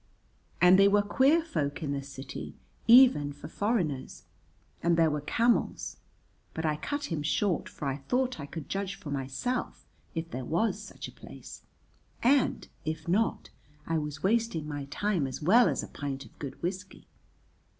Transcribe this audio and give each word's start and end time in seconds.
And 0.59 0.79
they 0.79 0.87
were 0.87 1.03
queer 1.03 1.43
folk 1.45 1.83
in 1.83 1.91
the 1.91 2.01
city 2.01 2.55
even 2.87 3.31
for 3.31 3.47
foreigners. 3.47 4.23
And 4.81 4.97
there 4.97 5.11
were 5.11 5.21
camels, 5.21 5.97
but 6.55 6.65
I 6.65 6.75
cut 6.75 7.11
him 7.11 7.21
short 7.21 7.69
for 7.69 7.87
I 7.87 7.97
thought 7.97 8.39
I 8.39 8.47
could 8.47 8.67
judge 8.67 8.95
for 8.95 9.11
myself, 9.11 9.85
if 10.15 10.31
there 10.31 10.43
was 10.43 10.81
such 10.81 11.07
a 11.07 11.11
place, 11.11 11.61
and, 12.23 12.67
if 12.83 13.07
not, 13.07 13.51
I 13.85 13.99
was 13.99 14.23
wasting 14.23 14.67
my 14.67 14.85
time 14.85 15.27
as 15.27 15.39
well 15.39 15.69
as 15.69 15.83
a 15.83 15.87
pint 15.87 16.25
of 16.25 16.39
good 16.39 16.59
whiskey. 16.63 17.07